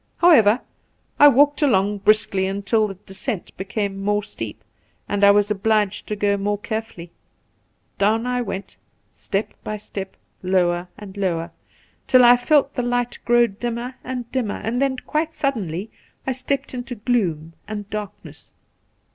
[0.17, 0.61] However,
[1.19, 4.63] I walked along briskly until the descent became more steep
[5.07, 7.11] and I was obliged to go more carefuUy.
[7.99, 8.77] Down I went,
[9.13, 11.51] step by step, lower and lower,
[12.07, 15.35] till I felt the^ light grow dimmer The Pool 179 and dimmer, and then quite
[15.35, 15.91] suddenly
[16.25, 18.49] I stepped into gloom and darkness.